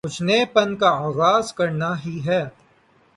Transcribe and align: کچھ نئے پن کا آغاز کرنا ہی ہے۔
کچھ 0.05 0.21
نئے 0.21 0.45
پن 0.45 0.69
کا 0.77 0.89
آغاز 1.07 1.53
کرنا 1.53 1.89
ہی 2.05 2.15
ہے۔ 2.25 2.41